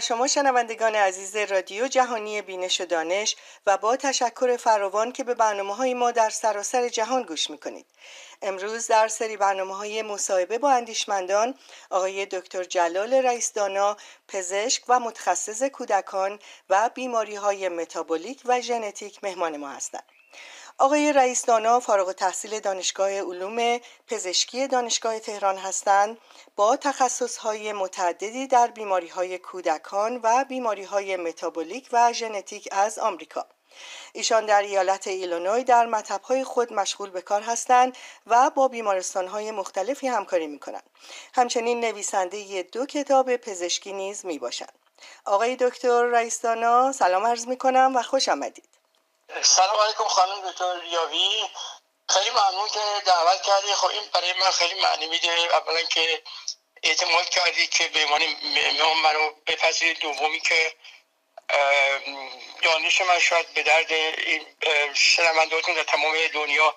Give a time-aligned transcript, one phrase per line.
[0.00, 3.36] بر شما شنوندگان عزیز رادیو جهانی بینش و دانش
[3.66, 7.86] و با تشکر فراوان که به برنامه های ما در سراسر جهان گوش می‌کنید.
[8.42, 11.54] امروز در سری برنامه های مصاحبه با اندیشمندان
[11.90, 13.96] آقای دکتر جلال رئیسدانا
[14.28, 16.38] پزشک و متخصص کودکان
[16.70, 20.19] و بیماری های متابولیک و ژنتیک مهمان ما هستند.
[20.80, 26.18] آقای رئیس دانا فارغ تحصیل دانشگاه علوم پزشکی دانشگاه تهران هستند
[26.56, 26.78] با
[27.40, 33.46] های متعددی در بیماری های کودکان و بیماری های متابولیک و ژنتیک از آمریکا
[34.12, 38.70] ایشان در ایالت ایلونوی در های خود مشغول به کار هستند و با
[39.28, 40.90] های مختلفی همکاری می کنند.
[41.34, 44.78] همچنین نویسنده دو کتاب پزشکی نیز می باشند.
[45.24, 48.69] آقای دکتر رئیسدانا سلام عرض می کنم و خوش آمدید.
[49.42, 51.48] سلام علیکم خانم دکتر یاوی
[52.08, 53.74] خیلی ممنون که دعوت کردی.
[53.74, 55.28] خب این برای من خیلی معنی میده.
[55.28, 56.22] اولا که
[56.82, 59.98] اعتماد کردی که به عنوان مهمان منو بپذیرید.
[59.98, 60.76] دومی که
[62.62, 64.46] دانش من شاید به درد این
[64.94, 66.76] شنوندهاتون در تمام دنیا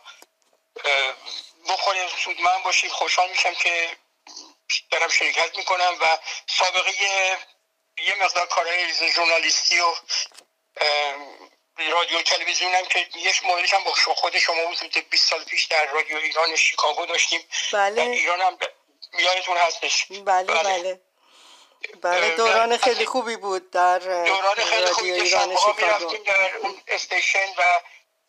[1.70, 2.10] بخوره.
[2.40, 3.98] من باشید خوشحال میشم که
[4.92, 6.18] دارم شرکت می‌کنم و
[6.48, 6.92] سابقه
[7.98, 9.96] یه مقدار کارهای ژورنالیستی و
[11.78, 15.86] رادیو تلویزیون هم که یک موردش هم با خود شما بود 20 سال پیش در
[15.86, 17.42] رادیو ایران شیکاگو داشتیم.
[17.74, 17.96] بله.
[17.96, 18.58] در ایران هم
[19.20, 20.06] یادتون هستش.
[20.06, 21.02] بله بله, بله.
[22.02, 26.18] بله دوران خیلی خوبی بود در دوران خیلی خوبی ایران شیکاگو.
[26.18, 27.82] در اون استیشن و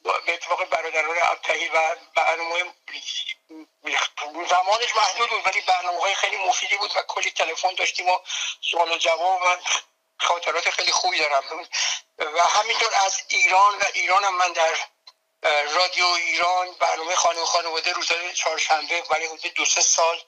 [0.05, 2.65] به اتفاق برادران ابتهی و برنامه
[4.49, 8.19] زمانش محدود بود ولی برنامه های خیلی مفیدی بود و کلی تلفن داشتیم و
[8.71, 9.56] سوال و جواب و
[10.19, 11.43] خاطرات خیلی خوبی دارم.
[12.19, 14.78] و همینطور از ایران و ایران هم من در
[15.64, 20.20] رادیو ایران برنامه خانه و خانواده روزهای چهارشنبه برای حدود دو سه سال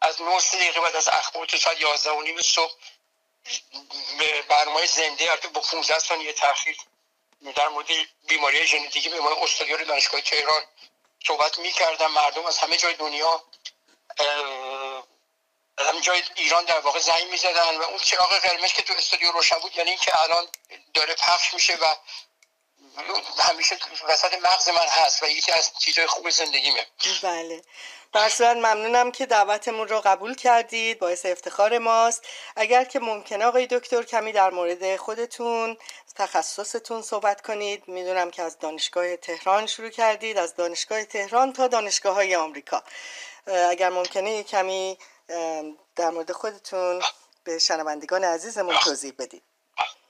[0.00, 2.72] از 9 دقیقه بعد از اخبار تا ساعت 11 و نیم صبح
[4.18, 6.76] به برنامه زنده البته با 15 ثانیه تاخیر
[7.56, 7.86] در مورد
[8.26, 10.62] بیماری ژنتیکی به عنوان استادیار دانشگاه تهران
[11.26, 12.10] صحبت می‌کردم.
[12.10, 13.44] مردم از همه جای دنیا
[15.78, 19.32] از همین جای ایران در واقع زنگ می‌زدن و اون چراغ قرمز که تو استودیو
[19.32, 20.48] روشن بود یعنی اینکه الان
[20.94, 21.94] داره پخش میشه و
[23.38, 26.86] همیشه وسط مغز من هست و یکی از چیزهای خوب زندگیمه.
[27.22, 27.62] بله.
[28.12, 30.98] برصورت ممنونم که دعوتمون رو قبول کردید.
[30.98, 32.26] باعث افتخار ماست.
[32.56, 35.76] اگر که ممکنه آقای دکتر کمی در مورد خودتون
[36.16, 37.88] تخصصتون صحبت کنید.
[37.88, 42.82] می‌دونم که از دانشگاه تهران شروع کردید از دانشگاه تهران تا دانشگاه های آمریکا
[43.46, 44.98] اگر ممکنه کمی
[45.96, 47.02] در مورد خودتون
[47.44, 49.42] به شنوندگان عزیزمون توضیح بدید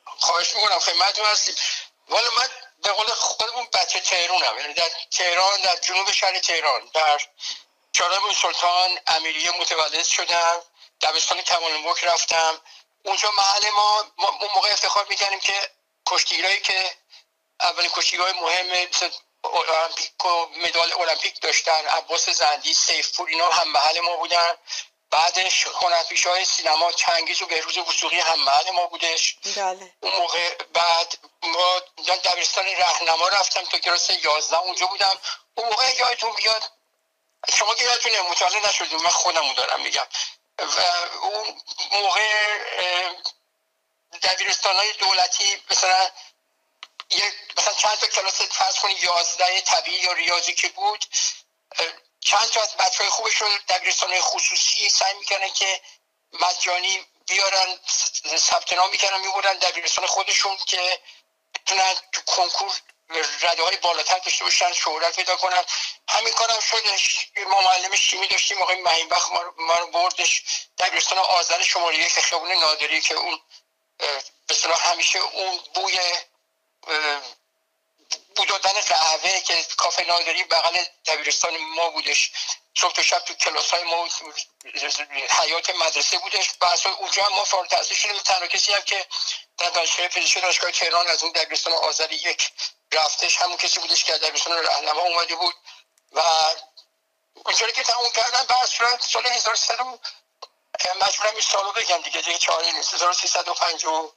[0.05, 1.55] خواهش می‌کنم خدمتتون هستیم.
[2.09, 2.49] والا من
[2.83, 7.21] به قول خودمون بچه تهرونم یعنی در تهران در جنوب شهر تهران در
[7.93, 10.63] چهارم سلطان امیریه متولد شدم
[11.01, 12.61] دبستان کمال رفتم.
[13.03, 15.71] اونجا محل ما, اون موقع افتخار می‌کنیم که
[16.07, 16.97] کشتیگرایی که
[17.61, 19.11] اولین کشتیگرای مهم مثل
[19.45, 24.53] المپیک و مدال المپیک داشتن عباس زندی سیفپور اینا هم محل ما بودن.
[25.15, 29.37] بعدش هنرپیشه های سینما چنگیز و بهروز وسوقی هم محل ما بودش.
[29.57, 29.93] بله.
[30.01, 31.81] اون موقع بعد ما
[32.25, 35.19] دبیرستان رهنما رفتم تا کلاس 11 اونجا بودم.
[35.55, 36.63] اون موقع یادتون بیاد
[37.59, 39.03] شما که یادتونه مطالعه نشدیم.
[39.03, 40.07] من خودمو دارم میگم.
[40.59, 40.81] و
[41.23, 42.29] اون موقع
[44.23, 46.11] دبیرستان های دولتی مثلا
[47.59, 51.05] مثلا چند تا کلاس فرض کنید 11 طبیعی یا ریاضی که بود
[52.25, 55.81] چند تا از بچه های خوبش رو دبیرستان خصوصی سعی می‌کنن که
[56.33, 57.79] مجانی بیارن
[58.37, 61.01] ثبت نام می‌کنن می‌برن دبیرستان خودشون که
[61.55, 62.73] بتونن تو کنکور
[63.41, 65.65] رده های بالاتر داشته باشن شهرت پیدا کنن.
[66.09, 67.29] همین کارم شدش.
[67.37, 70.43] ما معلم شیمی داشتیم آقای مهیبخ ما رو بردش.
[70.79, 73.41] دبیرستان آذر شماره یک خیابون نادری که اون
[74.47, 75.99] به همیشه اون بوی
[76.83, 76.93] بو
[78.43, 82.33] دادن قهوه که کافه نادری بغل دبیرستان ما بودش.
[82.81, 84.09] صبح تا شب تو کلاس های ما
[85.31, 86.51] حیات مدرسه بودش.
[86.61, 88.19] بحث اونجا هم ما فارغ تحصیل شدیم.
[88.19, 89.07] تنها کسی هم که
[89.59, 92.51] در دانشگاه پزشکی دانشگاه تهران از اون دبیرستان آذری یک
[92.93, 95.55] رفتش همون کسی بودش که دبیرستان راهنما اومده بود.
[96.13, 96.23] و
[97.35, 99.79] اونجوری که تموم کردن بعد صورت سال 1300
[101.03, 102.95] مجبورم این سالو بگم دیگه دیگه چهاری نیست.
[102.95, 104.13] 1354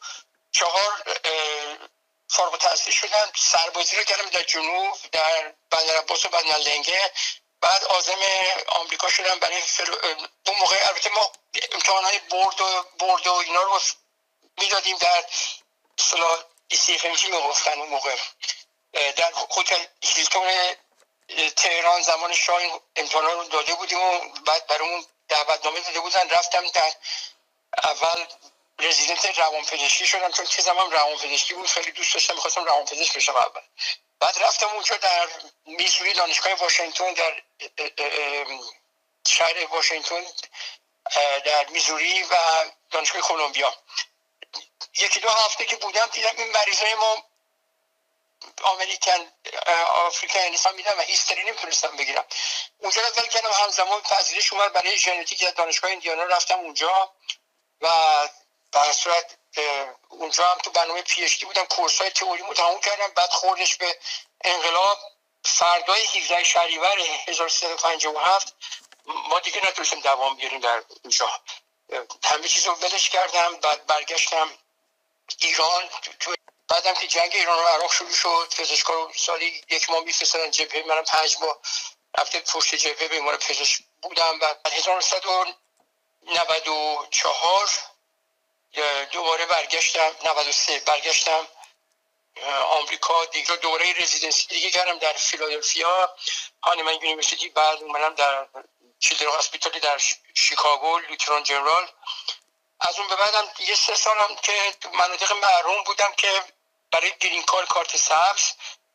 [2.29, 7.12] فارغ تحصیل شدم سربازی رو کردم در جنوب در بندر عباس و بندر لنگه.
[7.62, 8.19] بعد آزم
[8.68, 9.91] آمریکا شدم برای فر...
[10.47, 11.31] اون موقع البته ما
[11.71, 13.79] امتحان های برد و, برد و اینا رو
[14.57, 15.25] می‌دادیم در
[16.00, 16.44] سلا
[16.74, 18.15] سی می می‌گفتن اون موقع.
[18.94, 20.75] در هتل هیلتون
[21.56, 22.62] تهران زمان شاه
[22.95, 26.30] امتحان رو داده بودیم و بعد برامون دعوتنامه داده بودن.
[26.30, 26.94] رفتم در
[27.83, 28.25] اول
[28.79, 31.68] رزیدنت روان پزشکی شدم چون تزم هم روان پزشکی بود.
[31.68, 33.62] خیلی دوست داشتم می‌خواستم روان پزشک بشم اول.
[34.19, 35.27] بعد رفتم اونجا در
[35.65, 37.44] میزوری دانشگاه واشنگتن در
[39.27, 40.25] شهر واشنگتن
[41.45, 42.35] در میزوری و
[42.91, 43.74] دانشگاه کلمبیا.
[45.01, 47.23] یکی دو هفته که بودم دیدم این مریضای ما
[48.63, 49.31] آمریکن
[49.88, 52.25] آفریکا نیستم میدم و هیستری نمی‌تونستم بگیرم.
[52.77, 54.73] اونجا رو ول کردم همزمان پذیرش اومد.
[54.73, 57.12] برای ژنتیک از دانشگاه ایندیانا رفتم اونجا
[57.81, 57.89] و
[58.71, 59.37] در صورت
[60.09, 63.97] اونجا هم تو برنامه پی بودم کورس های تئوریمو تموم کردم بعد خوردش به
[64.43, 64.99] انقلاب.
[65.43, 68.53] فردای 17 شهریور 1357
[69.05, 71.29] ما دیگه نتونستیم دوام بیاریم در اونجا.
[72.23, 74.49] همه چیز رو ولش کردم بعد برگشتم
[75.39, 75.89] ایران.
[76.19, 76.35] تو
[76.67, 80.83] بعدم که جنگ ایران و عراق شروع شد پزشکا رو سالی یک ماه میفرستادن جبهه
[80.87, 81.57] منم پنج ماه
[82.17, 84.39] رفته پشت جبهه به عنوان پزشک بودم.
[84.41, 87.69] و 1994
[89.12, 91.47] دوباره برگشتم 93 برگشتم
[92.69, 96.15] آمریکا دیگه دوره residency دیگه کردم در فیلادلفیا
[96.63, 98.47] Hahnemann University بعد اومدم در
[98.99, 99.97] Children Hospital ی در
[100.33, 101.88] شیکاگو Lutheran General.
[102.79, 106.44] از اون به بعدم یه سه سالم که تو مناطق محروم بودم که
[106.91, 108.53] برای گرین کار کارت سبز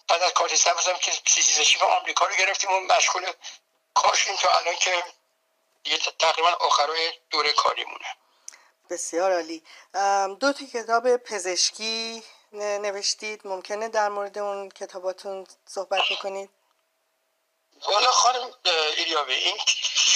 [0.09, 3.33] بعد از کارت سبز هم که سیزیزشی و آمریکا رو گرفتیم و مشغول
[3.95, 5.03] کارشیم تا الان که
[5.85, 8.17] یه تقریبا آخرای دوره کاریمونه.
[8.93, 9.63] بسیار عالی.
[10.41, 13.47] دو تا کتاب پزشکی نوشتید.
[13.47, 16.51] ممکنه در مورد اون کتاباتون صحبت بکنید؟
[17.87, 18.55] والا خانم
[18.97, 19.57] ایریابه این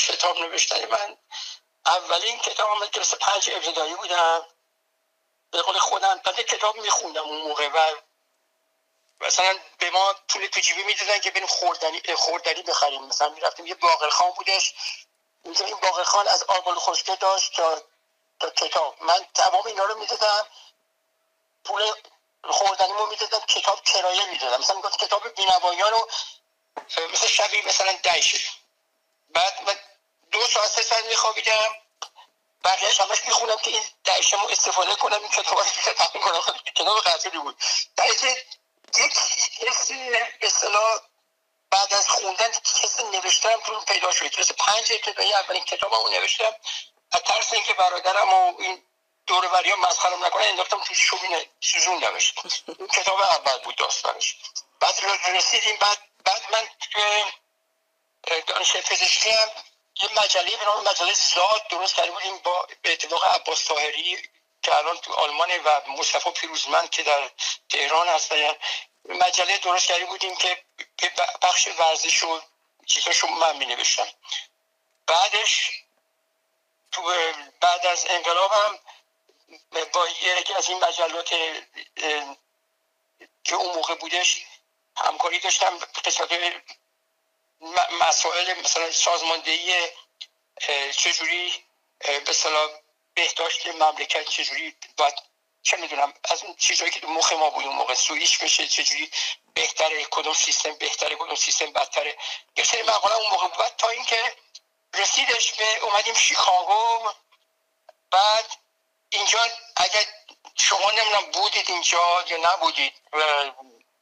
[0.08, 1.17] کتاب نوشتن من
[1.87, 4.46] اولین کتاب هم کلاس پنج ابتدایی بودم.
[5.50, 7.94] به قول خودم بعد کتاب میخوندم اون موقع و
[9.20, 13.02] مثلا به ما پول تو جیبی می‌دادن که بریم خوردنی خوردنی بخریم.
[13.02, 14.75] مثلا می‌رفتیم یه باقرخان بودش.
[15.43, 17.82] اونجا این باقرخان از آبال خشکه داشت تا,
[18.41, 20.47] تا کتاب من تمام اینا رو می‌دادم
[21.65, 21.83] پول
[22.44, 24.61] خوردنیمو می‌دادم کتاب کرایه می‌دادم.
[24.61, 26.09] مثلا می‌گفت کتاب بینوایان رو
[27.12, 28.38] مثل شبی مثلا دهشه
[29.31, 29.77] بعد من
[30.31, 31.75] دو ساعت سه ساعت میخوابیدم.
[32.65, 36.41] بقیهش همش می‌خونم که این دهشمو استفاده کنم این کتاب رو تقیم کنم.
[36.77, 37.56] کتاب قطعی بود.
[37.97, 39.19] در یک
[39.59, 39.91] حس
[40.43, 41.00] اصطلاح
[41.71, 42.53] بعد از خوندن
[42.83, 44.41] حس نوشتم تو پیدا شد.
[44.41, 46.55] مثل پنج ابتدایی اولین کتابمو نوشتم.
[47.17, 48.83] از ترس اینکه برادرم و این
[49.27, 52.35] دور ها مسخرم نکنه انداختم تو شومینه سوزوندمش
[52.79, 54.37] این کتاب اول بود داستانش.
[54.81, 54.95] بعد
[55.35, 56.69] رسیدیم بعد بعد من
[58.47, 59.51] دانش پزشکی هم
[60.03, 64.29] یه مجله به نام مجله زاد درست کرده بودیم با اتفاق عباس طاهری
[64.62, 67.31] که الان تو آلمان و مصطفی پیروزمند که در
[67.71, 68.57] تهران هستن
[69.05, 70.65] مجله درست کرده بودیم که
[71.43, 72.41] بخش ورزش و
[72.87, 74.09] چیزاشو من می نوشتم
[75.07, 75.71] بعدش
[76.93, 77.02] تو
[77.61, 78.78] بعد از انقلابم
[79.93, 81.35] با یکی از این مجلات
[83.45, 84.47] که اون موقع بودش
[84.97, 86.33] همکاری داشتم قسمت
[88.00, 89.75] مسائل مثلا سازماندهی
[90.97, 91.64] چجوری
[92.26, 92.71] به صلاح
[93.14, 95.14] بهداشت مملکت چجوری باید
[95.62, 99.11] چه می‌دونم از اون چیزهایی که مخ ما بود اون موقع سویش بشه چجوری
[99.55, 102.16] بهتره کدوم سیستم بهتره کدوم سیستم بدتره
[102.57, 103.66] یه سری مقاله اون موقع بود.
[103.78, 104.37] تا اینکه
[104.95, 107.11] رسیدش به اومدیم شیکاگو.
[108.11, 108.57] بعد
[109.11, 109.38] اینجا
[109.76, 110.05] اگر
[110.59, 112.93] شما نمی‌دونم بودید اینجا یا نبودید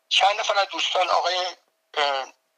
[0.09, 1.57] چند نفر از دوستان آقای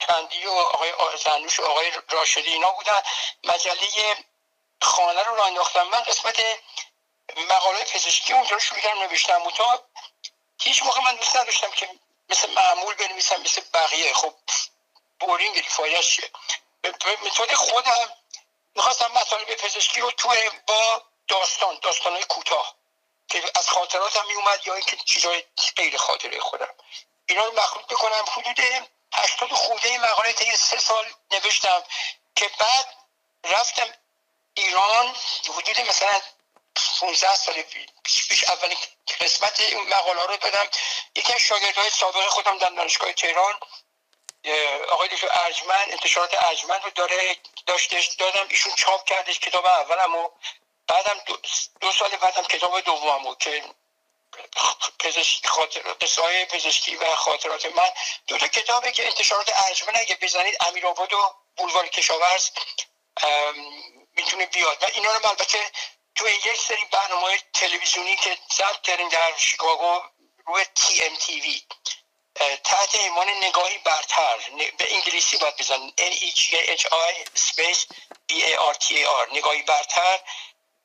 [0.00, 0.92] کندی و آقای
[1.24, 3.02] زنوش و آقای راشدی اینا بودن.
[3.44, 4.16] مجله
[4.82, 6.42] خانه رو را انداختم من قسمت
[7.36, 9.42] مقاله پزشکی اونجا رو شروع کردم نوشتم.
[9.42, 9.82] و تا
[10.60, 11.90] هیچ موقع من دوست نداشتم که
[12.28, 14.14] مثل معمول بنویسم مثل بقیه.
[14.14, 14.34] خب
[15.20, 16.30] بورینگ فایش چیه؟
[16.90, 18.12] به متد خودم
[18.74, 20.34] می‌خواستم مطالب پزشکی رو تو
[20.66, 22.74] با داستان داستان های کوتاه
[23.28, 25.44] که از خاطراتم میومد یا اینکه چیزای
[25.76, 26.74] غیر خاطره خودم.
[27.26, 28.60] اینا رو مخلوط بکنم حدود
[29.12, 31.82] هشتاد خوده مقاله تا سه سال نوشتم
[32.36, 32.94] که بعد
[33.44, 33.94] رفتم
[34.54, 35.16] ایران.
[35.48, 36.20] حدود مثلا
[37.00, 37.62] 15 سال
[38.04, 38.78] پیش اولین
[39.20, 40.68] قسمت این مقاله رو دادم.
[41.16, 43.54] یکی از شاگردهای سابق خودم در دانشگاه تهران.
[44.88, 47.36] آقای دکتر ارجمند انتشارات ارجمند رو داره
[47.66, 50.28] داشتش دادم ایشون چاپ کردش کتاب اولم و
[50.86, 51.36] بعدم دو,
[51.80, 53.62] دو سال بعدم کتاب دومم که
[54.98, 55.80] پزشکی خاطر
[56.44, 57.90] پزشکی و خاطرات من
[58.26, 62.50] دو تا کتابی که انتشارات ارجمند اگه بزنید امیر آباد و بولوار کشاورز
[64.16, 64.82] می‌تونه بیاد.
[64.82, 65.58] و اینا رو البته
[66.14, 70.02] تو یک سری برنامه تلویزیونی که ضبط کردیم در شیکاگو
[70.46, 71.62] روی تی ام تی وی
[72.64, 74.36] تحت ایمان نگاهی برتر.
[74.78, 75.88] به انگلیسی باید بزن.
[75.88, 76.42] N E G
[76.80, 77.80] H I space
[78.28, 79.32] B A R T A R.
[79.32, 80.18] نگاهی برتر.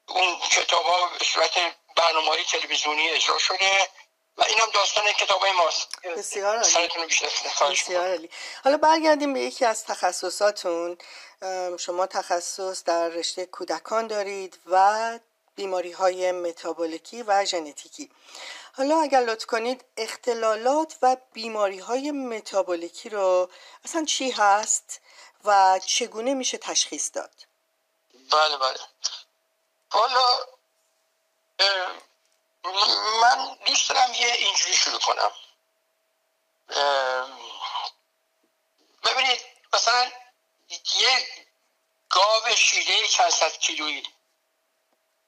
[0.07, 1.51] اون کتاب ها به صورت
[1.97, 3.89] برنامه های تلویزیونی اجرا شده
[4.37, 5.87] و این هم داستان کتاب های ماست.
[6.17, 6.87] بسیار عالی.
[7.71, 8.29] بسیار عالی.
[8.63, 10.97] حالا برگردیم به یکی از تخصصاتون.
[11.79, 15.19] شما تخصص در رشته کودکان دارید و
[15.55, 18.11] بیماری های متابولیکی و ژنتیکی.
[18.77, 23.49] حالا اگر لطف کنید اختلالات و بیماری های متابولیکی رو
[23.85, 25.01] اصلا چی هست
[25.43, 27.45] و چگونه میشه تشخیص داد؟
[28.31, 28.79] بله بله.
[29.89, 30.39] حالا
[33.21, 35.31] من دوست دارم یه اینجوری شروع کنم.
[39.03, 39.41] ببینید
[39.73, 40.11] مثلا
[40.69, 41.27] یه
[42.09, 44.03] گاو شیره چند صد کیلویی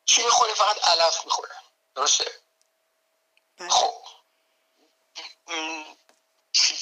[0.06, 1.56] چی می‌خوره؟ فقط علف می‌خوره.
[1.96, 2.32] درسته؟
[3.58, 3.70] بله.
[3.70, 3.94] خب.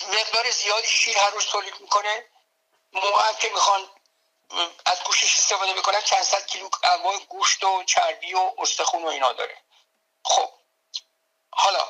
[0.07, 2.25] مقدار زیادی شیر هر روز تولید می‌کنه.
[2.93, 3.89] موقع که می‌خوان
[4.85, 9.33] از گوشش استفاده می‌کنن چند صد کیلو انواع گوشت و چربی و استخون و اینا
[9.33, 9.57] داره.
[10.23, 10.49] خب.
[11.51, 11.87] حالا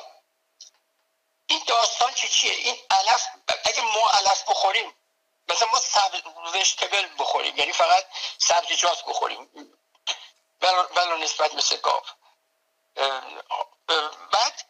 [1.46, 3.26] این داستان چی چیه؟ این علف
[3.64, 4.94] اگه ما علف بخوریم
[5.48, 6.20] مثلا ما سبز
[6.54, 8.04] وشتبل بخوریم یعنی فقط
[8.38, 9.50] سبزیجات بخوریم.
[10.62, 12.02] بلا نسبت مثل گاو
[14.32, 14.64] بعد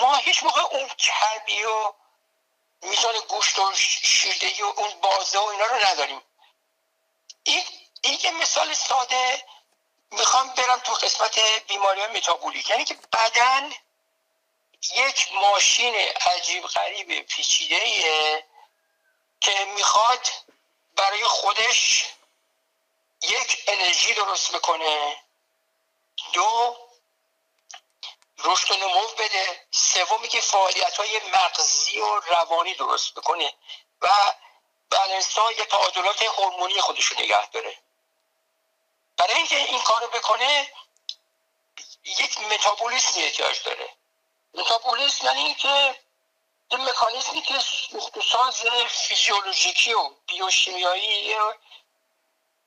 [0.00, 1.92] ما هیچ موقع اون چربی و
[2.82, 6.22] میزان گوشت و شیردهی و اون بازه و اینا رو نداریم.
[7.44, 7.64] این,
[8.02, 9.44] این یه مثال ساده.
[10.10, 12.70] می‌خوام برم تو قسمت بیماری متابولیک.
[12.70, 13.72] یعنی که بدن
[14.96, 15.94] یک ماشین
[16.34, 18.46] عجیب غریب پیچیده
[19.40, 20.28] که می‌خواد
[20.96, 22.06] برای خودش
[23.28, 25.16] یک انرژی درست بکنه
[26.32, 26.76] دو
[28.44, 29.66] رشد نمو بده.
[29.70, 33.54] سومی که فعالیت های مغزی و روانی درست بکنه
[34.00, 34.08] و
[34.90, 37.78] بلنسا یه تعادلات هورمونی خودش رو نگه داره.
[39.16, 40.72] برای اینکه این کارو بکنه
[42.04, 43.88] یک متابولیسم احتیاج داره.
[44.54, 45.94] متابولیسم یعنی اینکه
[46.70, 47.58] این مکانیزمی که
[48.32, 51.34] ساز فیزیولوژیکی و بیوشیمیایی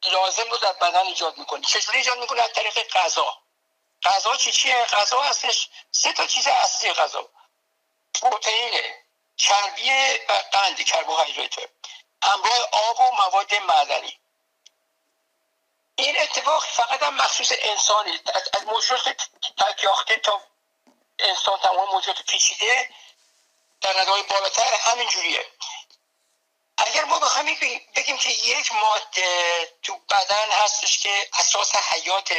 [0.03, 3.38] لازم رو در بدن ایجاد می‌کنه چجوری ایجاد می‌کنه از طریق غذا.
[4.03, 5.70] غذا چی چیه؟ غذا هستش.
[5.91, 7.29] سه تا چیز اصلی غذا.
[8.22, 8.81] پروتئین
[9.36, 9.89] چربی
[10.29, 11.70] و قند کربوهیدرات.
[12.24, 14.20] همراه آب و مواد معدنی.
[15.96, 18.20] این اتفاق فقط هم مخصوص انسانی
[18.53, 19.15] از موجودات
[19.58, 20.41] تکیاخته تا
[21.20, 22.89] انسان تمام موجودات پیچیده
[23.81, 25.46] در ندای بالاتر همین جوریه.
[26.86, 27.58] اگر ما بخوایم
[27.96, 32.32] بگیم که یک ماده تو بدن هستش که اساس حیات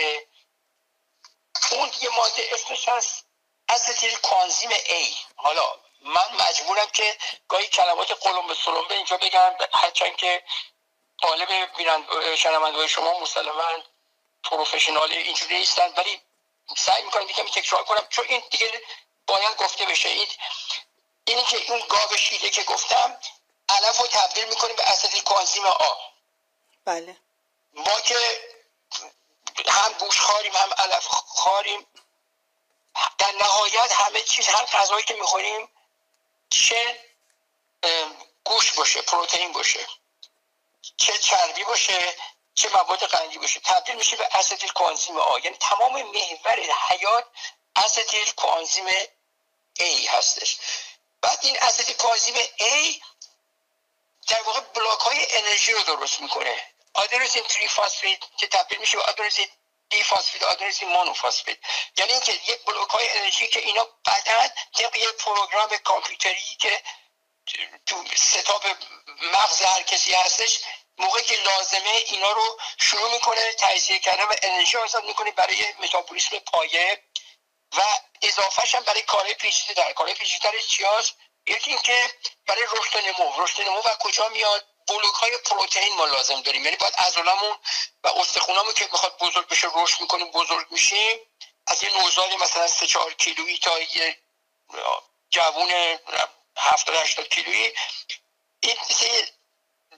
[1.70, 3.24] اون یه ماده اسمش هست
[3.68, 5.16] اسیتیل کوانزیم A.
[5.36, 7.18] حالا من مجبورم که
[7.48, 10.42] گاهی کلمات قلم به سلم به اینجا بگم هرچند که
[11.22, 13.82] طالب بینند شنونده شما مسلما
[14.44, 16.20] پروفشنال اینجوری نیستن ولی
[16.76, 18.82] سعی می‌کنم دیگه تکرار کنم چون این دیگه
[19.26, 20.08] باید گفته بشه.
[20.08, 20.28] این
[21.24, 23.18] اینی که این گاو شیده که گفتم
[23.68, 25.94] علف رو تبدیل می‌کنیم به اسید کوانزیم آ.
[26.84, 27.16] بله.
[27.72, 28.16] ما که
[29.68, 31.86] هم گوش خاریم هم علف خاریم
[33.18, 35.68] در نهایت همه چیز هر غذایی که می‌خوریم
[36.50, 37.00] چه
[38.44, 39.86] گوش باشه پروتئین باشه
[40.96, 42.14] چه چربی باشه
[42.54, 43.60] چه مواد قندی باشه.
[43.60, 45.38] تبدیل میشه به استیل کوانزیم آ.
[45.38, 47.24] یعنی تمام محور حیات
[47.76, 48.88] استیل کوانزیم
[49.78, 50.58] A هستش.
[51.22, 53.02] بعد این استیل کوانزیم A
[54.28, 56.72] در واقع بلاک های انرژی رو درست می‌کنه.
[56.94, 59.48] آدرسین تری فاسفید که تبدیل میشه به آدرسین
[59.90, 61.58] دی فاسفید آدرسین مونوفاسفید
[61.96, 66.82] یعنی اینکه یک بلوک های انرژی که اینا بعدا طبق یک پروگرام کامپیوتری که
[67.86, 68.66] تو ستاب
[69.22, 70.58] مغز هر کسی هستش
[70.98, 76.38] موقعی که لازمه اینا رو شروع می‌کنه تجزیه کردن و انرژی آزاد می‌کنه برای متابولیسم
[76.38, 77.02] پایه
[77.76, 77.82] و
[78.22, 81.14] اضافهش هم برای کارهای پیچیده در کارهای پیچیده چی هست؟
[81.46, 82.10] یکی اینکه
[82.46, 83.42] برای رشد نمو.
[83.42, 86.64] رشد نمو و کجا میاد؟ بلوک های پروتئین ما لازم داریم.
[86.64, 87.58] یعنی باید عضلامون
[88.04, 91.18] و استخونامون که می‌خواد بزرگ بشه رشد می‌کنیم بزرگ میشیم.
[91.66, 94.18] از یه نوزاد مثلا 3 4 کیلویی تا یه
[95.30, 95.98] جوون
[96.56, 97.72] 70 80 کیلویی.
[98.60, 98.76] این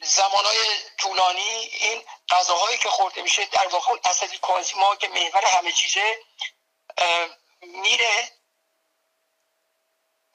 [0.03, 0.59] زمانهای
[0.99, 4.41] طولانی این غذاهایی که خورده میشه در واقع اسید
[4.77, 6.19] ما که محور همه چیزه
[7.61, 8.33] میره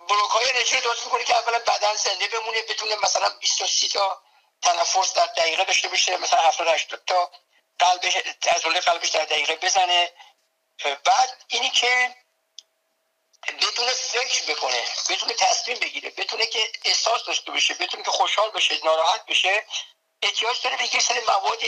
[0.09, 4.21] بلوک های انرژی درست می‌کنه که اولا بدن زنده بمونه بتونه مثلا 23 تا
[4.61, 7.31] تنفس در دقیقه داشته باشه مثلا 70 80 تا
[7.79, 8.15] قلبش
[8.47, 10.11] عضله قلبش در دقیقه بزنه.
[11.03, 12.15] بعد اینی که
[13.47, 18.85] بتونه فکر بکنه بتونه تصمیم بگیره بتونه که احساس داشته باشه بتونه که خوشحال بشه
[18.85, 19.65] ناراحت بشه
[20.21, 21.59] احتیاج داره به یه سری مواد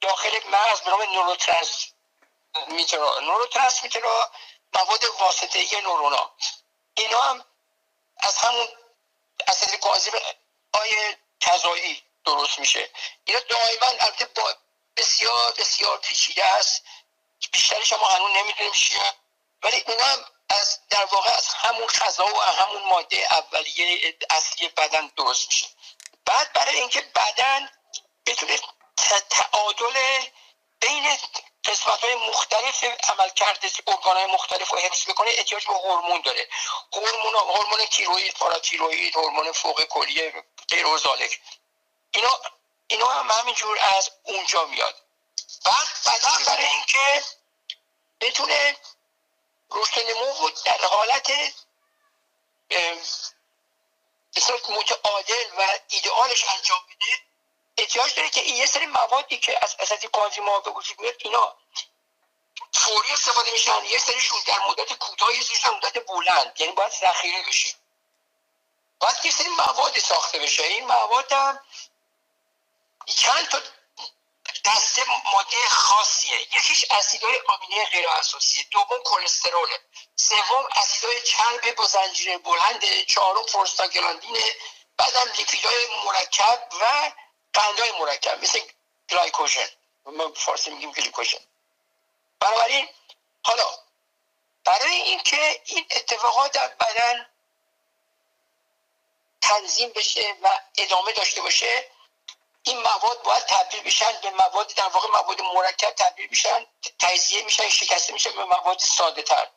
[0.00, 4.30] داخل مغز به نام نوروترانسمیترها نوروترانسمیترها
[4.74, 6.30] مواد واسطه نورونا.
[6.94, 7.44] اینا هم
[8.22, 8.68] از همون
[9.48, 10.22] اسید کاذب
[10.74, 12.90] های تزایی درست میشه.
[13.24, 14.54] اینا دائما البته با
[14.96, 16.82] بسیار بسیار پیچیده است.
[17.52, 19.14] بیشترش ما هنوز نمی‌دونیم چیه.
[19.62, 25.06] ولی اونا هم از در واقع از همون غذا و همون ماده اولیه اصلی بدن
[25.16, 25.66] درست میشه.
[26.24, 27.70] بعد برای اینکه بدن
[28.26, 28.58] بتونه
[29.30, 30.24] تعادل
[30.80, 31.18] بین
[31.64, 36.48] قسمت های مختلف عمل کرده ارگان های مختلف رو حفظ بکنه احتیاج به هورمون داره.
[36.92, 40.98] هورمون هورمون تیروئید پاراتیروئید هورمون فوق کلیه غیر و
[42.12, 42.40] اینا
[42.88, 44.94] اینا هم همینجور از اونجا میاد.
[45.64, 47.24] بعد بدن برای اینکه
[48.20, 48.76] بتونه
[49.70, 51.32] رشد نمو در حالت
[54.70, 57.29] متعادل و ایدئالش انجام بده
[57.80, 60.08] احتیاج داره که این یه سری موادی که از اساسی
[60.46, 61.56] ها به وجود میاد اینا
[62.72, 67.42] فوری استفاده میشن یه سریشون در مدت کوتاه یه سریشون مدت بلند یعنی باید ذخیره
[67.48, 67.74] بشه.
[69.00, 70.62] باید یه سری موادی ساخته بشه.
[70.62, 71.60] این مواد هم
[73.06, 73.60] چند تا
[74.64, 75.02] دسته
[75.34, 76.40] ماده خاصیه.
[76.40, 79.80] یکیش اسیدهای آمینه غیر اساسیه دوم کلستروله
[80.16, 84.56] سوم اسیدهای چرب با زنجیره بلند چهارم فورستاگلاندینه
[84.96, 87.12] بعدم لیپیدهای مرکب و
[87.54, 88.60] قندهای مرکب مثل
[89.10, 89.68] گلایکوژن.
[90.06, 91.38] ما فارسی میگیم گلیکوژن.
[92.40, 92.88] بنابراین
[93.42, 93.64] حالا
[94.64, 97.26] برای اینکه این اتفاقات در بدن
[99.40, 101.90] تنظیم بشه و ادامه داشته باشه
[102.62, 106.66] این مواد باید تبدیل بشن به مواد در واقع مواد مرکب تبدیل بشن
[106.98, 109.48] تجزیه میشن شکسته میشن به مواد ساده تر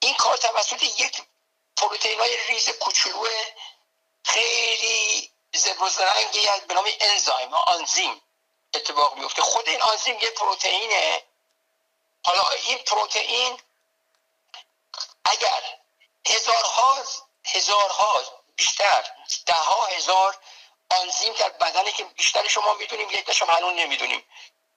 [0.00, 1.22] این کار توسط یک
[1.76, 3.26] پروتئین های ریز کوچولو
[4.24, 8.22] خیلی زبرزرنگی به نام انزایم آنزیم
[8.74, 9.42] اتفاق میفته.
[9.42, 11.22] خود این آنزیم یه پروتئینه.
[12.24, 13.60] حالا این پروتئین
[15.24, 15.62] اگر
[16.26, 17.04] هزارها
[17.44, 18.22] هزارها
[18.56, 19.04] بیشتر
[19.46, 20.38] ده ها هزار
[20.90, 24.24] آنزیم در بدنه که بیشتر شما می‌دونیم یک شما هنون نمی‌دونیم.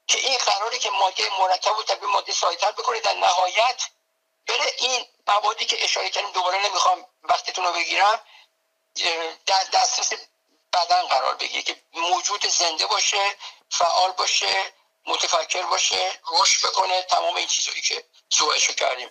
[0.07, 3.83] که این قراره که ماده مرکب و تبدیل ماده سایتر بکنه در نهایت
[4.47, 8.21] بره این موادی که اشاره کردیم دوباره نمی‌خوام وقتتون رو بگیرم
[9.45, 10.13] در دسترس
[10.77, 13.35] بدن قرار بگیره که موجود زنده باشه
[13.69, 14.73] فعال باشه
[15.05, 19.09] متفکر باشه رشد بکنه تمام این چیزهایی که صحبتشو کردیم.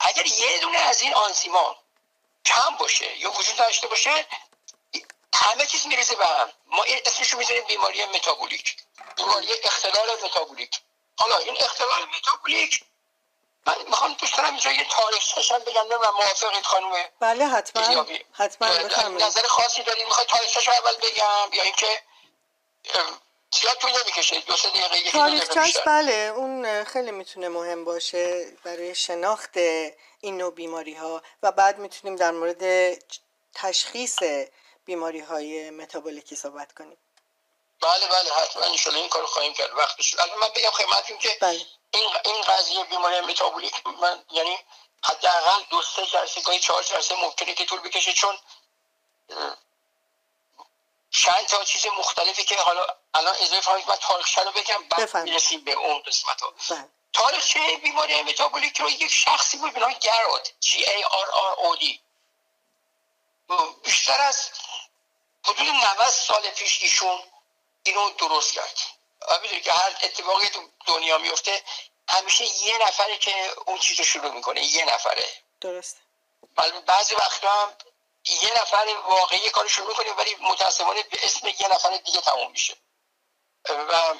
[0.00, 1.76] اگر یه دونه از این آنزیمان
[2.44, 4.26] کم باشه یا وجود داشته باشه
[5.34, 6.52] همه چیز میریزه به هم.
[6.66, 8.76] ما اسمشو می‌ذاریم بیماری متابولیک.
[9.16, 10.80] بیماری اختلال متابولیک.
[11.18, 12.84] حالا این اختلال متابولیک
[13.66, 18.06] من می‌خوام دوست دارم اینجا یه تاریخش هم بگم نه موافقید خانم بله حتما.
[18.32, 18.68] حتما
[19.08, 22.02] نظر خاصی دارید می‌خواد تاریخش اول بگم یا اینکه
[23.60, 29.56] زیاد طول نمی‌کشه دو سه دقیقه تاریخچش بله اون خیلی می‌تونه مهم باشه برای شناخت
[30.20, 32.94] این نوع بیماری ها و بعد می‌تونیم در مورد
[33.54, 34.18] تشخیص
[34.84, 36.98] بیماری های متابولیکی صحبت کنیم.
[37.80, 39.74] بله بله حتما انشالله این کار خواهیم کرد.
[39.74, 41.66] وقتش الان من بگم خدمتتون که بله.
[41.90, 44.58] این این قضیه بیماری متابولیک من یعنی
[45.04, 48.38] حداقل دو سه جلسه گاهی چهار جلسه ممکنه که طول بکشه چون
[51.10, 55.60] چند تا چیز مختلفی که حالا الان اضافه فهمید من تاریخ رو بگم بعد می‌رسیم
[55.64, 56.88] به اون قسمت ها بله.
[57.12, 61.80] تاریخچه بیماری متابولیک رو یک شخصی بود به نام گراد G A R R O
[61.80, 61.98] D.
[63.84, 64.50] بیشتر از
[65.44, 67.22] حدود 90 سال پیش ایشون
[67.86, 68.78] اینو درست کرد.
[69.42, 71.62] می‌دونی که هر اتفاقی تو دنیا میفته
[72.08, 75.28] همیشه یه نفره که اون چیز رو شروع می‌کنه یه نفره.
[75.60, 75.96] درست
[76.86, 77.76] بعضی وقتا هم
[78.24, 82.76] یه نفر واقعی کار شروع می‌کنه ولی متاسفانه به اسم یه نفر دیگه تموم میشه.
[83.68, 84.14] و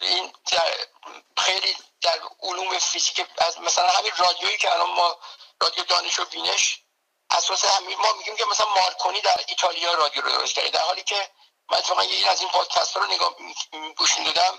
[0.00, 0.74] این در
[1.36, 5.18] خیلی در علوم فیزیک از مثلا همین رادیویی که الان ما
[5.60, 6.80] رادیو دانش و بینش
[7.30, 11.02] اساس همین ما میگیم که مثلا مارکونی در ایتالیا رادیو رو درست کرده در حالی
[11.02, 11.30] که
[11.70, 13.34] من اتفاقا یه از این پادکست رو نگاه
[13.96, 14.58] گوش دادم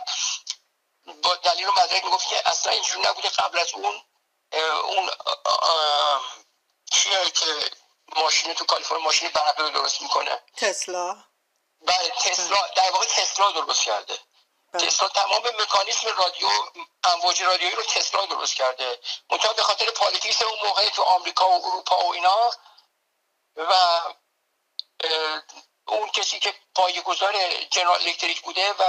[1.24, 4.02] با دلیل و مدرک می‌گفت که اصلا اینجور نبوده قبل از اون
[4.84, 5.12] اون
[6.92, 7.72] چیه که
[8.16, 11.24] ماشین تو کالیفرنیا ماشین برقی رو درست می‌کنه؟ تسلا.
[11.82, 14.20] بله تسلا در واقع تسلا درست کرده.
[14.74, 14.86] بله.
[14.86, 16.48] تسلا تمام مکانیسم رادیو
[17.04, 19.00] امواج رادیویی رو تسلا درست کرده.
[19.32, 22.52] منتها به خاطر politics اون موقع تو آمریکا و اروپا و اینا
[23.56, 23.74] و
[25.88, 28.84] اون کسی که پایه‌گذار General Electric بوده و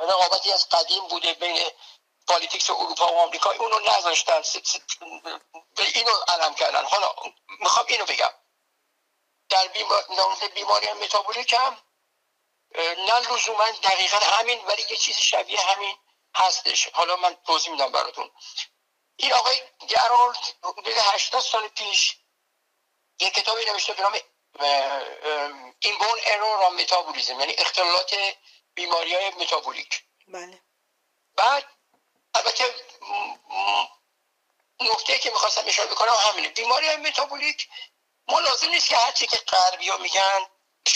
[0.00, 1.70] رقابتی از قدیم بوده بین
[2.28, 4.42] politics اروپا و آمریکا اونو نذاشتن.
[5.76, 6.84] به اینو علم کردن.
[6.84, 7.14] حالا
[7.60, 8.30] می‌خوام اینو بگم.
[9.48, 9.68] در
[10.54, 11.82] بیماری متابولیک هم
[12.78, 15.98] نه لزوما دقیقا همین ولی یه چیزی شبیه همین
[16.34, 16.88] هستش.
[16.88, 18.30] حالا من توضیح میدم براتون.
[19.16, 22.16] این آقای گرارد حدود 80 سال پیش
[23.20, 24.18] یک کتابی نوشته به نام
[25.80, 28.16] این بون ارور متابولیزم یعنی اختلالات
[28.74, 30.02] بیماری های متابولیک.
[30.28, 30.60] بله.
[31.36, 31.64] بعد
[32.34, 32.74] البته
[34.80, 36.48] نکته که می‌خواستم اشاره بکنم همینه.
[36.48, 37.68] بیماری های متابولیک
[38.28, 40.46] ما لازم نیست که هرچی که غربی ها میگن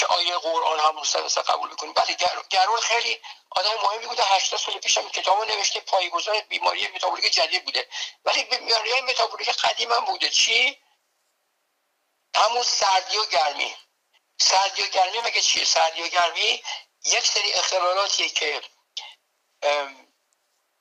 [0.08, 1.92] آیه قرآن هم مستقصه قبول بکنیم.
[1.92, 2.16] بله
[2.50, 4.22] گرون خیلی آدم مهمی بوده.
[4.24, 7.88] 80 سال پیش هم کتابو نوشته پایگذار بیماری متابولیک جدید بوده.
[8.24, 10.30] ولی بیماری های متابولیک قدیم هم بوده.
[10.30, 10.78] چی؟
[12.34, 13.76] همون سردی و گرمی.
[14.40, 16.62] سردی و گرمی مگه چیه؟ سردی و گرمی
[17.04, 18.62] یک سری اختلالاتیه که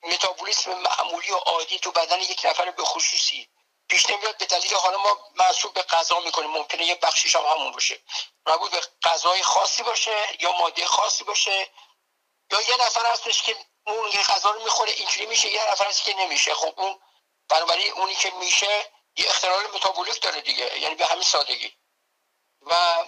[0.04, 3.50] متابولیسم معمولی و عادی تو بدن یک نفر به خصوصی.
[3.90, 6.50] پیش نمیاد به دلیل حالا ما محسوب به غذا می‌کنیم.
[6.50, 8.02] ممکنه یه بخشیش هم همون باشه.
[8.46, 11.70] مربوط به غذای خاصی باشه یا ماده خاصی باشه.
[12.52, 13.56] یا یه نفر هستش که
[13.88, 15.54] اون یه غذا رو می‌خوره اینجوری میشه.
[15.54, 16.54] یه نفر هست که نمیشه.
[16.54, 17.00] خب اون
[17.50, 21.78] بنابراین اونی که میشه یه اختلال متابولیک داره دیگه یعنی به همین سادگی.
[22.62, 23.04] و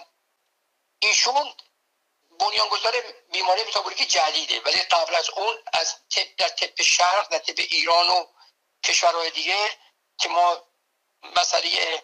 [1.02, 1.54] ایشون
[2.30, 3.00] بنیانگذار
[3.32, 8.08] بیماری متابولیک جدیده ولی قبل از اون از طب در طب شرق در طب ایران
[8.08, 8.26] و
[8.84, 9.78] کشورهای دیگه
[10.18, 10.62] که ما
[11.22, 12.02] مسئله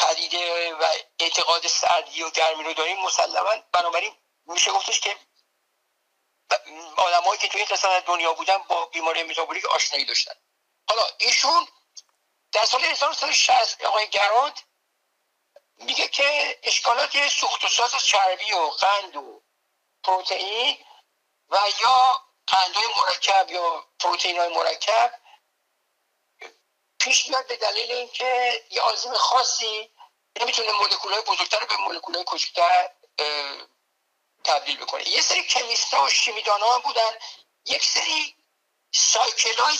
[0.00, 0.84] پدیده و
[1.18, 5.16] اعتقاد سردی و گرمی رو داریم مسلما بنابراین میشه گفتش که
[6.96, 10.34] آدمایی که توی این قسمت دنیا بودن با بیماری متابولیک آشنایی داشتن.
[10.88, 11.68] حالا ایشون
[12.52, 14.58] در سال 1960 آقای گراد
[15.76, 19.42] میگه که اشکالات سوخت و ساز چربی و قند و
[20.04, 20.84] پروتئین
[21.48, 25.20] و یا قندهای مرکب یا پروتئین های مرکب
[27.00, 29.90] پیش میاد به دلیل اینکه یه آزیم خاصی
[30.40, 32.90] نمی‌تونه مولکول های بزرگتر به مولکول های کوچکتر
[34.44, 35.08] تبدیل بکنه.
[35.08, 37.10] یه سری کمیست و شیمیدان ها بودن.
[37.64, 38.36] یک سری
[38.94, 39.78] سایکل های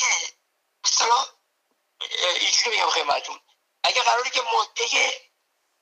[2.41, 3.41] اینجوری میگم خدمتتون
[3.85, 4.85] اگه قراری که ماده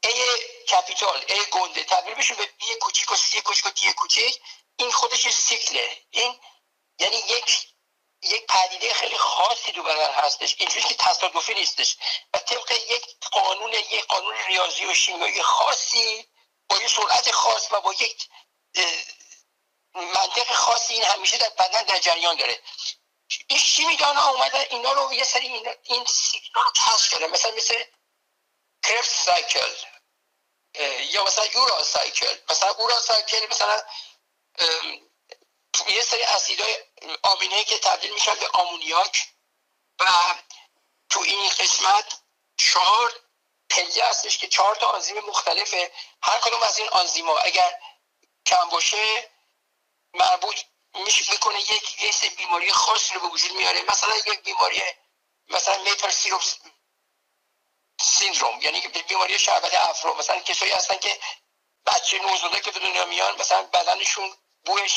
[0.05, 0.23] ای
[0.69, 4.41] کپیتال ای گنده تبدیل بشه به بی کوچیک و سی کوچیک و دی کوچیک
[4.77, 6.03] این خودش سیکله.
[6.11, 6.41] این
[6.99, 7.67] یعنی یک
[8.23, 10.57] یک پدیده خیلی خاصی دو بدن هستش.
[10.59, 11.97] اینجوری که تصادفی نیستش.
[12.35, 16.29] و طبق یک قانون یک قانون ریاضی و شیمیایی خاصی
[16.69, 18.29] با یک سرعت خاص و با یک
[19.95, 22.63] منطق خاصی این همیشه در بدن در جریان داره.
[23.49, 27.53] این شیمیدان ها اومدن اینا رو یه سری این, این سیگنال رو کشف کردن مثلا
[27.53, 27.85] مثل
[28.85, 29.75] کرفت سایکل
[31.11, 32.39] یا مثلا اورا سایکل.
[32.51, 33.83] مثلا اورا سایکل مثلا
[35.89, 36.75] یه سری اسیدهای
[37.23, 39.29] آمینه که تبدیل میشن به آمونیاک
[40.01, 40.35] و
[41.11, 42.21] تو این قسمت
[42.57, 43.13] چهار
[43.71, 45.93] پله هستش که چهار تا آنزیم مختلفه.
[46.23, 47.81] هر کدوم از این آنزیما اگر
[48.47, 49.31] کم باشه
[50.15, 50.61] مربوط
[50.95, 53.83] می‌کنه یک یک بیماری خاصی رو به وجود میاره.
[53.83, 54.83] مثلا یک بیماری
[55.49, 56.43] مثلا میپر سیروپ
[58.01, 61.21] سیندروم یعنی بیماری شربت افرو مثلا کسایی هستن که
[61.87, 64.89] بچه نوزاده که به دنیا میان مثلا بدنشون بوی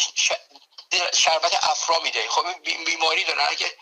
[1.14, 2.30] شربت افرا میده.
[2.30, 3.78] خب بیماری دارن اگه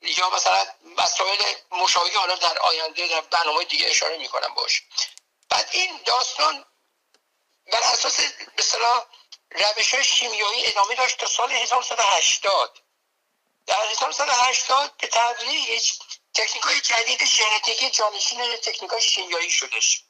[0.00, 4.82] یا مثلا مسائل مشابهی حالا در آینده در برنامه دیگه اشاره می‌کنم باش.
[5.48, 6.64] بعد این داستان
[7.72, 8.20] بر اساس
[8.58, 9.06] مثلا
[9.50, 12.78] روش های شیمیایی ادامه داشت تا سال 1980
[13.66, 15.92] در 1980 به تدریج
[16.34, 20.04] تکنیک های جدید ژنتیکی جانشین تکنیک های شیمیایی شدش.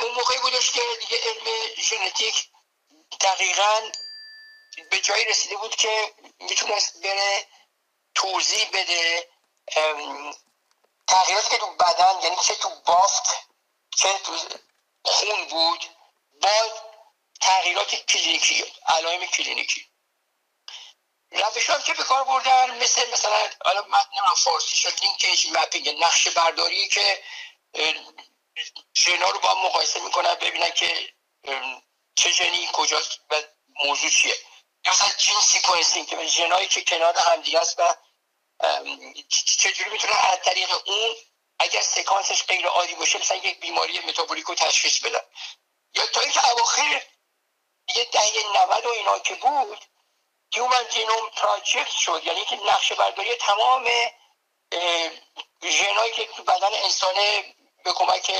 [0.00, 2.48] اون موقعی بودش که دیگه علم ژنتیک
[3.20, 3.90] دقیقا
[4.90, 7.46] به جایی رسیده بود که می‌تونست بره
[8.14, 9.28] توضیح بده
[11.08, 13.24] تغییراتی که تو بدن یعنی چه تو بافت
[13.96, 14.38] چه تو
[15.04, 15.84] خون بود
[16.40, 16.89] با
[17.40, 19.86] تغییرات کلینیکی علائم کلینیکی.
[21.30, 26.28] روش هم که به کار بردن مثل مثلا حالا من فارسی شد linkage mapping نقش
[26.28, 27.22] برداری که
[28.96, 31.14] ژنا رو با مقایسه می‌کنن ببینن که
[32.14, 33.42] چه ژنی کجاست و
[33.84, 34.36] موضوع چیه.
[34.86, 37.96] مثلا gene sequencing که ژنایی که کنار همدیگه است و
[39.58, 41.16] چجوری می‌تونه از طریق اون
[41.58, 45.20] اگر sequence ش غیر عادی باشه مثلا یک بیماری متابولیک رو تشخیص بدن.
[45.94, 47.02] یا تا اینکه اواخر
[47.96, 49.84] یه دهه 90 و اینا که بود
[50.54, 52.22] هیومن جینوم پراجکت شد.
[52.24, 53.88] یعنی که نقشه برداری تمام
[55.62, 57.14] ژنایی که تو بدن انسان
[57.84, 58.32] به کمک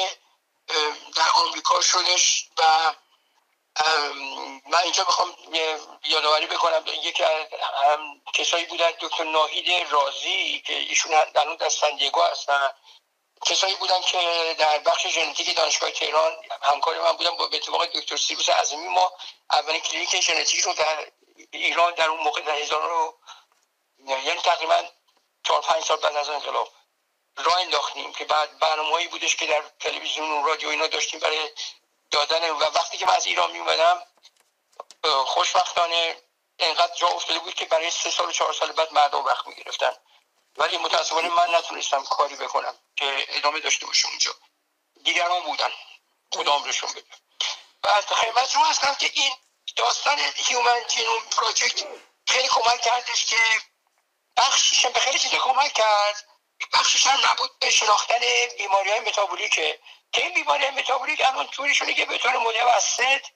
[1.17, 2.95] در آمریکا شدش و
[4.67, 5.37] من اینجا بخوام
[6.05, 6.85] یادآوری بکنم.
[6.87, 7.47] یکی از
[8.35, 12.71] کسایی بودن دکتر ناهید رازی که ایشون در در سندیگو هستن.
[13.46, 18.48] کسایی بودن که در بخش ژنتیک دانشگاه تهران همکار من بودن با اتفاق دکتر سیروس
[18.48, 19.12] عظیمی ما
[19.50, 21.07] اولین کلینیک ژنتیک رو در
[21.50, 23.18] ایران در اون موقع در هزار رو
[23.98, 24.85] یعنی تقریبا
[25.44, 26.68] چهار پنج سال بعد از انقلاب
[27.37, 31.50] راه انداختیم که بعد برنامه‌ای بودش که در تلویزیون و رادیو اینا داشتیم برای
[32.11, 34.07] دادن و وقتی که من از ایران میومدم
[35.26, 36.22] خوشبختانه
[36.59, 39.96] انقدر جا افتاده بود که برای سه سال و چهار سال بعد مردم وقت می‌گرفتن.
[40.57, 44.35] ولی متاسفانه من نتونستم کاری بکنم که ادامه داشته باشه اونجا.
[45.05, 45.71] دیگران بودن.
[46.33, 47.05] خدا عمرشون بده.
[47.85, 49.33] و خدمت رو هستم که این
[49.77, 51.87] داستان هیومن جینوم پروژکت
[52.29, 53.37] خیلی کمک کردش که
[54.37, 56.27] بخشیش به خیلی چیز کمک کرد.
[56.73, 58.21] بخشش هم نبود به شناختن
[58.59, 59.81] بیماری های متابولیکه
[60.13, 63.27] که این بیماری های متابولیک الان طوریشونه که به طور متوسط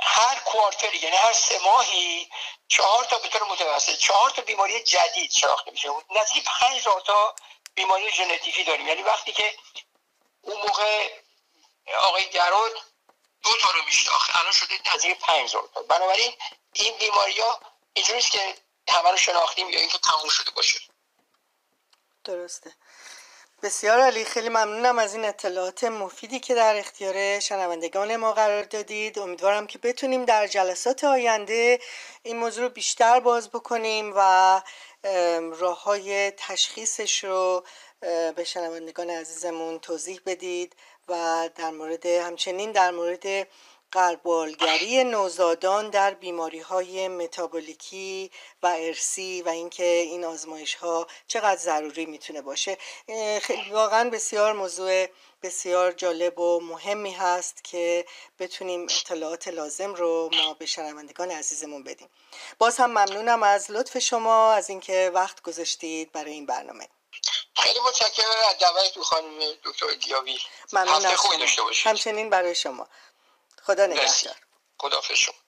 [0.00, 2.30] هر کوارتر یعنی هر سه ماهی
[2.68, 5.88] چهار تا به طور متوسط چهار تا بیماری جدید شناخته میشه.
[6.10, 7.34] نزدیک پنج تا
[7.74, 8.88] بیماری ژنتیکی داریم.
[8.88, 9.58] یعنی وقتی که
[10.40, 11.10] اون موقع
[12.02, 12.72] آقای درود
[13.42, 15.82] دو تا رو میشناخت الان شده نزدیک پنج تا.
[15.82, 16.36] بنابراین
[16.72, 17.60] این بیماری ها
[17.94, 20.80] اینجوریست که همه رو شناختیم یا اینکه تموم شده باشه.
[22.24, 22.74] درسته.
[23.62, 29.18] بسیار علی خیلی ممنونم از این اطلاعات مفیدی که در اختیار شنوندگان ما قرار دادید.
[29.18, 31.78] امیدوارم که بتونیم در جلسات آینده
[32.22, 34.62] این موضوع رو بیشتر باز بکنیم و
[35.58, 37.64] راه های تشخیصش رو
[38.36, 40.76] به شنوندگان عزیزمون توضیح بدید
[41.08, 43.48] و در مورد همچنین در مورد
[43.92, 48.30] قربالگری نوزادان در بیماری های متابولیکی
[48.62, 52.78] و ارسی و اینکه این آزمایش ها چقدر ضروری می‌تونه باشه.
[53.42, 55.06] خیلی واقعا بسیار موضوع
[55.42, 58.06] بسیار جالب و مهمی هست که
[58.38, 62.08] بتونیم اطلاعات لازم رو ما به شنوندگان عزیزمون بدیم.
[62.58, 66.88] باز هم ممنونم از لطف شما از اینکه وقت گذاشتید برای این برنامه.
[67.56, 70.38] خیلی متشکرم از دعوتتون خانم دکتر دیاوی
[70.72, 71.70] ممنون از شما.
[71.84, 72.88] همچنین برای شما.
[73.66, 74.36] خدا نگهدار.
[74.80, 75.45] خدا شما.